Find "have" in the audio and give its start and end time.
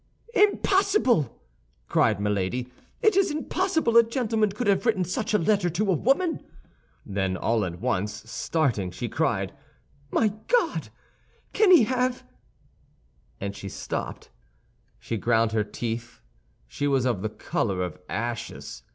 4.65-4.83, 11.83-12.23